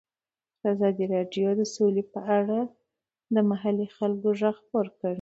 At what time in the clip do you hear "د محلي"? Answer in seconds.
3.33-3.87